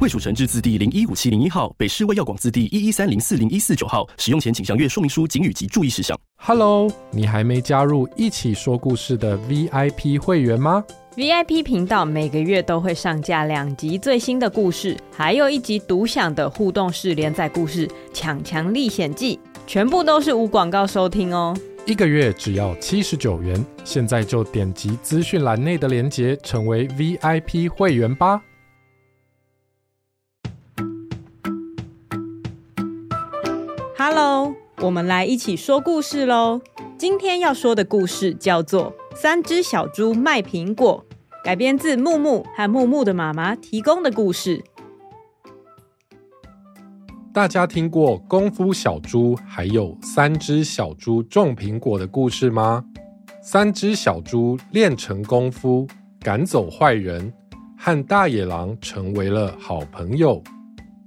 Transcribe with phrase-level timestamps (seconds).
[0.00, 4.08] 卫署成制字第零一五七零一号，北市卫药广字第一一三零四零一四九号。
[4.16, 6.16] 使用前请详阅说明书、警语及注意事项。
[6.36, 10.84] Hello，你还没加入一起说故事的 VIP 会员吗
[11.16, 19.34] ？VIP 频道每个月都会上架两集最新的故事，还有一集独享的互动式连载故事《强强历险记》，
[19.66, 21.56] 全部都是无广告收听哦。
[21.86, 28.40] 一个月只要七十九元，现在就点击资讯栏内的链接，成为 VIP 会员吧。
[34.00, 36.60] Hello，我们来一起说故事喽。
[36.96, 41.04] 今天要说的故事叫做《三只小猪卖苹果》。
[41.44, 44.62] 改编自木木和木木的妈妈提供的故事。
[47.32, 52.84] 大家听过功夫小猪还有三只小猪种苹果的故事吗？
[53.42, 55.84] 三只小猪练成功夫，
[56.20, 57.32] 赶走坏人，
[57.76, 60.40] 和大野狼成为了好朋友。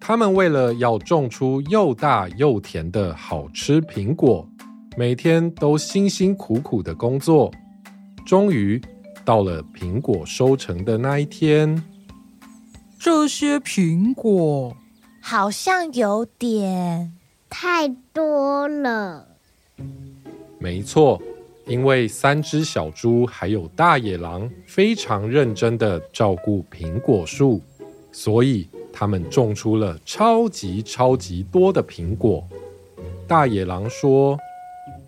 [0.00, 4.48] 他们为了要种出又大又甜的好吃苹果，
[4.96, 7.52] 每天都辛辛苦苦的工作，
[8.26, 8.80] 终于。
[9.22, 11.84] 到了苹果收成的那一天，
[12.98, 14.74] 这些苹果
[15.20, 17.12] 好像有点
[17.48, 19.28] 太多了。
[20.58, 21.20] 没错，
[21.66, 27.60] 因为三只小猪还有大野狼非常认真的照顾苹果树，
[28.10, 32.44] 所以他们种出了超级超级多的苹果。
[33.26, 34.38] 大野狼说：“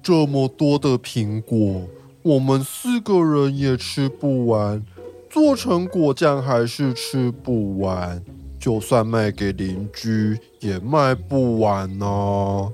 [0.02, 1.82] 这么多的苹果。”
[2.22, 4.80] 我们四个人也吃不完，
[5.28, 8.22] 做成果酱还是吃不完，
[8.60, 12.70] 就算卖给邻居也卖不完呢、啊。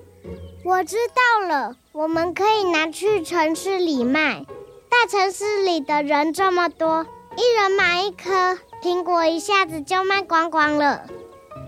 [0.63, 4.45] 我知道了，我们可以拿去城市里卖。
[4.91, 11.05] 大城市里的人这么多，一人买一颗苹果，一下子就卖光光了。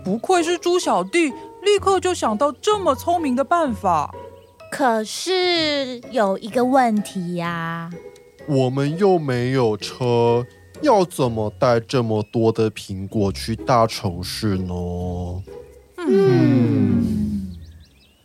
[0.03, 4.11] 不愧是猪小弟，立刻就想到这么聪明的办法。
[4.71, 7.91] 可是有一个问题呀，
[8.47, 10.43] 我们又没有车，
[10.81, 15.43] 要怎么带这么多的苹果去大城市呢？
[15.97, 17.55] 嗯，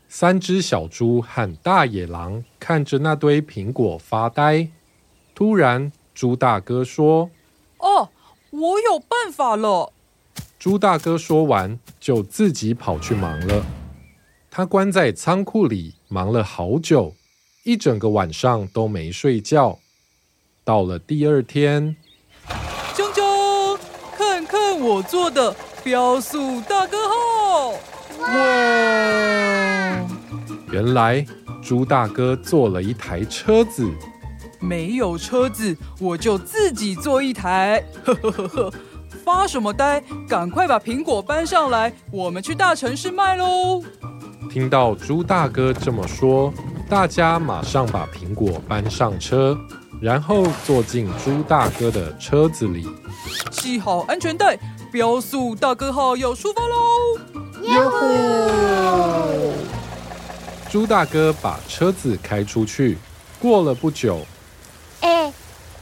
[0.09, 4.67] 三只小猪和大野狼看着那堆苹果发呆。
[5.35, 7.29] 突然，猪大哥说
[7.77, 8.09] ：“哦，
[8.51, 9.93] 我有办法了！”
[10.59, 13.65] 猪大哥说完，就自己跑去忙了。
[14.51, 17.15] 他关在仓库里忙了好久，
[17.65, 19.79] 一整个晚上都没睡觉。
[20.65, 21.95] 到了第二天，
[22.95, 23.79] 锵锵，
[24.17, 27.71] 看看我做的标速大哥号！
[28.19, 28.27] 哇！
[30.73, 31.25] 原来
[31.63, 33.89] 猪大哥做了一台车子。
[34.61, 37.85] 没有车子，我就自己做一台。
[38.05, 38.73] 呵呵呵呵，
[39.25, 40.03] 发什么呆？
[40.29, 43.83] 赶快把苹果搬上来，我们去大城市卖喽！
[44.51, 46.53] 听到猪大哥这么说，
[46.89, 49.59] 大家马上把苹果搬上车，
[50.01, 52.89] 然后坐进猪大哥的车子里，
[53.51, 54.59] 系好安全带，
[54.93, 56.77] 标速大哥号要出发喽！
[57.63, 59.29] 哟吼！
[60.71, 62.99] 猪大哥把车子开出去，
[63.41, 64.25] 过了不久，哎，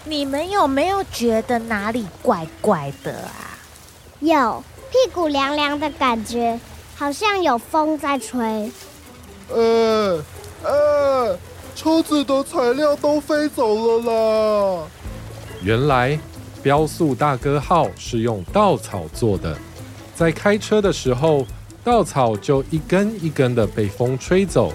[0.04, 3.56] 你们有没有觉得哪里怪怪的啊？
[4.20, 6.58] 有，屁股凉凉的感觉。
[6.96, 8.70] 好像有风在吹，
[9.48, 10.24] 呃
[10.62, 11.36] 呃，
[11.74, 14.86] 车子的材料都飞走了啦！
[15.60, 16.16] 原来
[16.62, 19.58] 标速大哥号是用稻草做的，
[20.14, 21.44] 在开车的时候，
[21.82, 24.72] 稻草就一根一根的被风吹走。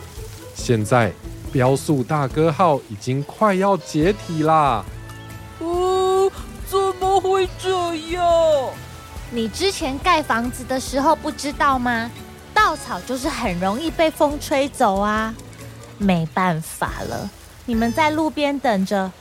[0.53, 1.13] 现在
[1.53, 4.83] 标速大哥号已经快要解体啦！
[7.19, 8.71] 会这样？
[9.31, 12.09] 你之前盖房子的时候不知道吗？
[12.53, 15.33] 稻草就是很容易被风吹走啊！
[15.97, 17.29] 没办法了，
[17.65, 19.11] 你们在路边等着，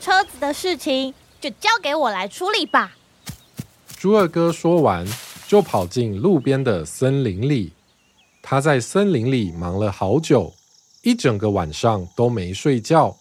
[0.00, 2.92] 车子的事情就交给我来处理吧。
[3.96, 5.06] 猪二哥说完，
[5.48, 7.72] 就跑进路边的森林里。
[8.42, 10.54] 他在森林里忙了好久，
[11.02, 13.16] 一整个晚上都没睡觉。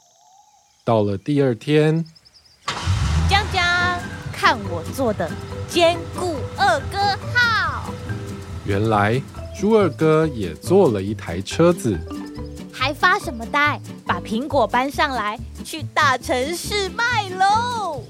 [0.84, 2.06] 到了第二天，
[4.46, 5.28] 看我做的！
[5.68, 7.00] 坚固二哥
[7.34, 7.92] 号，
[8.64, 9.20] 原来
[9.60, 11.98] 猪二哥也做了一台车子。
[12.72, 13.82] 还发什么呆？
[14.06, 18.04] 把苹果搬上来，去大城市卖喽！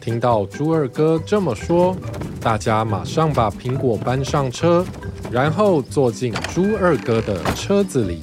[0.00, 1.96] 听到猪二哥这么说，
[2.40, 4.84] 大家马上把苹果搬上车，
[5.30, 8.20] 然后坐进猪二哥的车子里，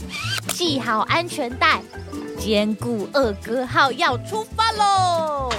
[0.50, 1.82] 系好安全带，
[2.38, 5.50] 坚固二哥号要出发喽！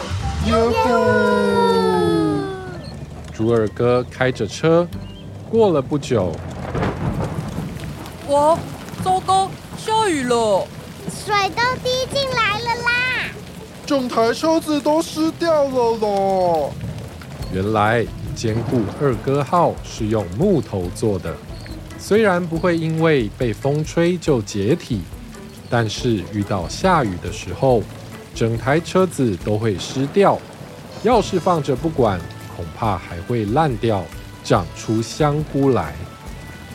[0.44, 1.61] 哟吼！
[3.42, 4.86] 猪二哥开着车，
[5.50, 6.30] 过了不久，
[8.28, 8.56] 哇，
[9.02, 9.50] 糟糕！
[9.76, 10.64] 下雨了，
[11.10, 13.32] 水都滴进来了啦！
[13.84, 16.72] 整台车子都湿掉了咯。
[17.52, 18.06] 原来
[18.36, 21.34] 坚固二哥号是用木头做的，
[21.98, 25.00] 虽然不会因为被风吹就解体，
[25.68, 27.82] 但是遇到下雨的时候，
[28.36, 30.38] 整台车子都会湿掉。
[31.02, 32.20] 要是放着不管，
[32.56, 34.04] 恐怕还会烂掉，
[34.44, 35.94] 长出香菇来。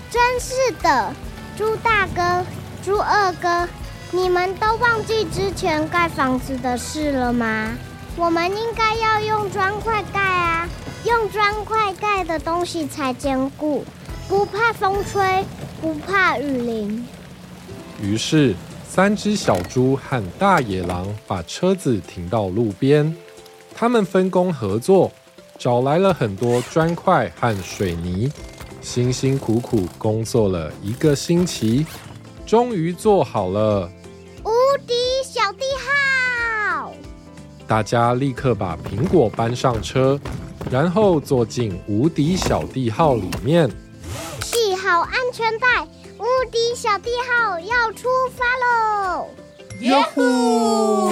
[0.09, 1.13] 真是的，
[1.57, 2.45] 猪大哥。
[2.83, 3.67] 猪二哥，
[4.11, 7.77] 你们都忘记之前盖房子的事了吗？
[8.15, 10.69] 我们应该要用砖块盖啊，
[11.03, 13.83] 用砖块盖的东西才坚固，
[14.29, 15.43] 不怕风吹，
[15.81, 17.05] 不怕雨淋。
[18.01, 18.55] 于是，
[18.89, 23.13] 三只小猪和大野狼把车子停到路边，
[23.75, 25.11] 他们分工合作，
[25.57, 28.31] 找来了很多砖块和水泥，
[28.81, 31.85] 辛辛苦苦工作了一个星期。
[32.45, 33.91] 终于做好了
[34.45, 34.49] 无
[34.87, 34.93] 敌
[35.25, 36.93] 小弟号！
[37.67, 40.17] 大家立刻把苹果搬上车，
[40.71, 43.69] 然后坐进无敌小弟号里面，
[44.41, 45.83] 系好安全带，
[46.17, 49.27] 无敌小弟号要出发喽！
[49.81, 51.11] 呀呼！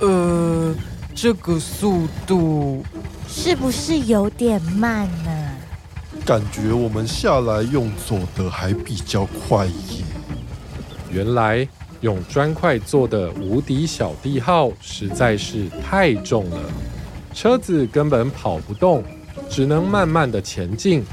[0.00, 0.74] 呃，
[1.14, 2.84] 这个速度。
[3.28, 5.56] 是不是有点慢呢？
[6.26, 9.72] 感觉我们下来用走的还比较快耶。
[11.10, 11.66] 原来
[12.00, 16.58] 用砖块做的无敌小弟号实在是太重了，
[17.32, 19.04] 车子根本跑不动，
[19.48, 21.04] 只能慢慢的前进。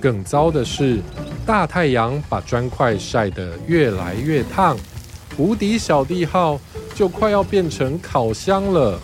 [0.00, 1.00] 更糟的是，
[1.46, 4.76] 大太阳把砖块晒得越来越烫，
[5.36, 6.58] 无敌小弟号
[6.94, 8.98] 就快要变成烤箱了。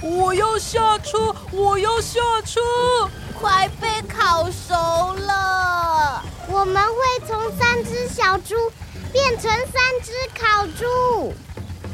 [0.00, 1.34] 我要下车！
[1.52, 2.60] 我要下车！
[3.40, 6.22] 快被烤熟了！
[6.48, 8.54] 我们会从三只小猪
[9.12, 11.34] 变成三只烤猪。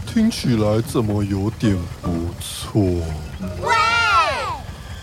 [0.06, 2.10] 听起来怎么有点不
[2.40, 2.82] 错？
[3.62, 3.74] 喂！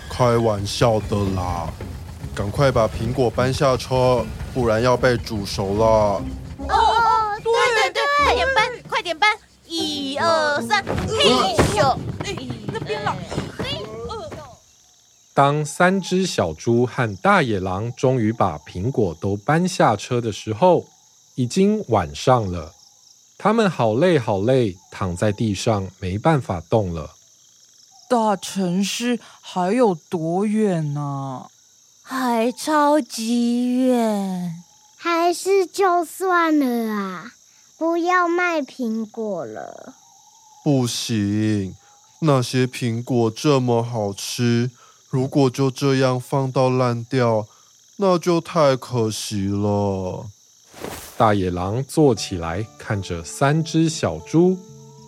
[0.10, 1.68] 开玩笑的啦！
[2.34, 5.86] 赶快把苹果搬下车，不然要被煮熟了。
[5.86, 6.22] 哦
[6.70, 9.30] 哦，对对对，快点搬，快点搬！
[9.66, 11.98] 一二三，嘿咻！
[15.34, 20.86] 当三只小猪和大野狼终于把苹果都搬下车的时候，
[21.36, 22.74] 已经晚上了。
[23.38, 27.12] 他们好累好累，躺在地上没办法动了。
[28.08, 31.48] 大城市还有多远呢？
[32.04, 34.64] 还超级远。
[34.98, 37.32] 还是就算了啊，
[37.78, 39.96] 不要卖苹果了。
[40.64, 41.76] 不行。
[42.22, 44.70] 那些苹果这么好吃，
[45.10, 47.48] 如果就这样放到烂掉，
[47.98, 50.26] 那就太可惜了。
[51.18, 54.58] 大野狼坐起来，看着三只小猪，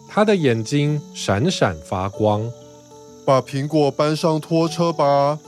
[0.08, 2.52] 他的眼睛闪闪发光。
[3.26, 5.40] 把苹果搬上拖车吧，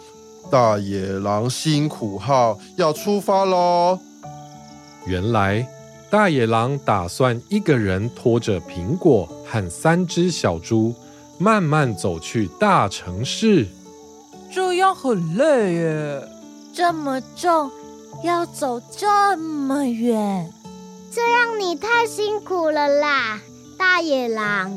[0.49, 3.99] 大野狼辛苦号要出发喽！
[5.05, 5.67] 原来
[6.09, 10.93] 大野狼打算一个人拖着苹果和三只小猪。
[11.37, 13.67] 慢慢走去大城市，
[14.53, 16.29] 这样很累耶。
[16.73, 17.69] 这么重，
[18.23, 20.49] 要走这么远，
[21.11, 23.41] 这样你太辛苦了啦，
[23.77, 24.71] 大野狼。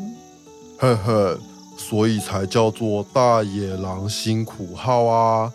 [0.79, 1.39] 呵呵，
[1.77, 5.53] 所以才叫做大野狼辛苦号啊！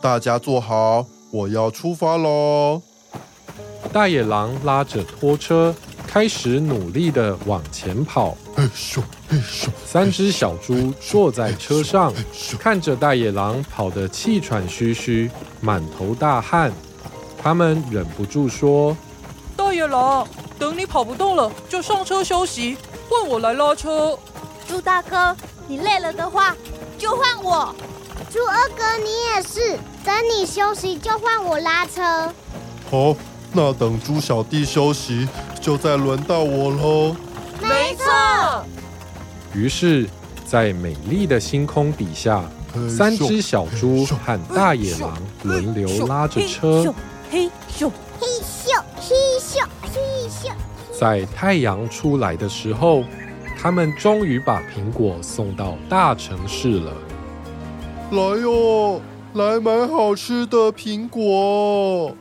[0.00, 2.82] 大家坐好，我要出发喽。
[3.92, 5.74] 大野狼拉着拖车，
[6.06, 8.36] 开始努力地往前跑。
[9.86, 12.12] 三只小猪坐在车上，
[12.58, 16.72] 看着大野狼跑得气喘吁吁、满头大汗，
[17.40, 18.96] 他们忍不住说
[19.56, 20.26] ：“大野狼，
[20.58, 22.76] 等你跑不动了，就上车休息，
[23.08, 24.18] 换我来拉车。”
[24.66, 25.36] 猪大哥，
[25.68, 26.56] 你累了的话，
[26.98, 27.74] 就换我。
[28.32, 32.32] 猪二哥，你也是，等你休息就换我拉车。
[32.90, 33.14] 好，
[33.56, 35.28] 那等猪小弟休息，
[35.60, 37.16] 就再轮到我喽。
[37.62, 38.64] 没错。
[39.54, 40.08] 于是，
[40.44, 42.42] 在美丽的星空底下，
[42.90, 46.92] 三只小猪和大野狼轮流拉着车，
[47.30, 47.88] 嘿咻
[48.20, 50.52] 嘿咻嘿咻嘿咻。
[50.98, 53.04] 在太阳出来的时候，
[53.56, 56.92] 他们终于把苹果送到大城市了。
[58.10, 59.00] 来哟，
[59.34, 62.16] 来买好吃的苹果。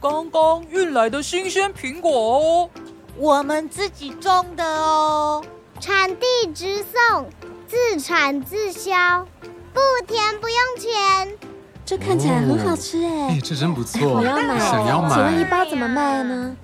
[0.00, 2.70] 刚刚运来的新鲜苹果哦，
[3.16, 5.44] 我们自己种的哦，
[5.80, 6.24] 产地
[6.54, 7.28] 直送，
[7.66, 9.26] 自产自销，
[9.72, 11.36] 不甜不用钱。
[11.84, 15.08] 这看起来很好吃哎，哎，这真不错，我要买，想要买。
[15.08, 16.56] 请问一包怎么卖呢？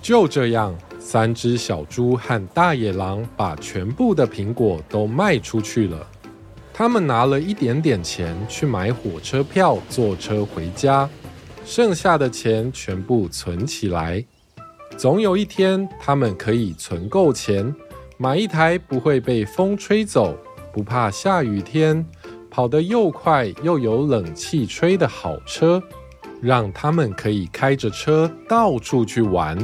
[0.00, 6.06] 就这样，三只小猪和大野狼把全部的苹果都卖出去了。
[6.72, 11.06] 他们拿了一点点钱去买火车票，坐车回家。
[11.70, 14.24] 剩下的钱全部存起来，
[14.96, 17.72] 总有一天他们可以存够钱，
[18.16, 20.36] 买一台不会被风吹走、
[20.72, 22.04] 不怕下雨天、
[22.50, 25.80] 跑得又快又有冷气吹的好车，
[26.42, 29.56] 让他们可以开着车到处去玩。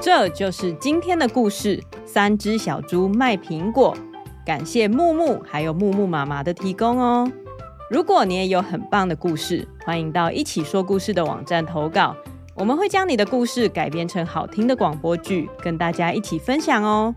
[0.00, 3.94] 这就是今天的故事：三只小猪卖苹果。
[4.46, 7.30] 感谢木木还有木木妈妈的提供哦。
[7.92, 12.16] 如果你也有很棒的故事，欢迎到一起说故事的网站投稿，
[12.54, 17.14] 我们会将你的故事改编成好听的广播剧，跟大家一起分享哦。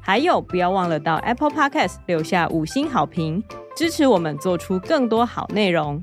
[0.00, 3.44] 还有，不要忘了到 Apple Podcast 留下五星好评，
[3.76, 6.00] 支持我们做出更多好内容。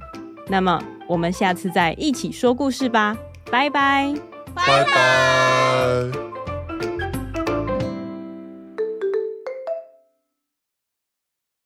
[0.48, 3.18] 那么，我们下次再一起说故事吧，
[3.50, 4.14] 拜拜，
[4.54, 6.33] 拜拜。